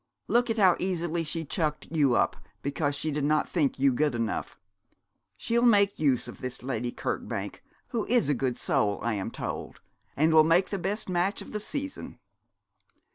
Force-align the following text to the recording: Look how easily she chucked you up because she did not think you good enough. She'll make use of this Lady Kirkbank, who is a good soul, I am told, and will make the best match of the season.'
Look 0.27 0.49
how 0.57 0.75
easily 0.79 1.23
she 1.23 1.45
chucked 1.45 1.89
you 1.91 2.15
up 2.15 2.35
because 2.63 2.95
she 2.95 3.11
did 3.11 3.23
not 3.23 3.47
think 3.47 3.77
you 3.77 3.93
good 3.93 4.15
enough. 4.15 4.57
She'll 5.37 5.61
make 5.61 5.99
use 5.99 6.27
of 6.27 6.41
this 6.41 6.63
Lady 6.63 6.91
Kirkbank, 6.91 7.61
who 7.89 8.07
is 8.07 8.27
a 8.27 8.33
good 8.33 8.57
soul, 8.57 8.99
I 9.03 9.13
am 9.13 9.29
told, 9.29 9.79
and 10.17 10.33
will 10.33 10.43
make 10.43 10.71
the 10.71 10.79
best 10.79 11.07
match 11.07 11.43
of 11.43 11.51
the 11.51 11.59
season.' 11.59 12.17